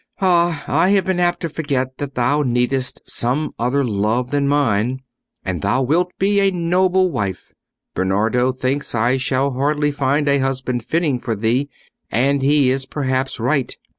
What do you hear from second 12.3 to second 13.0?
he is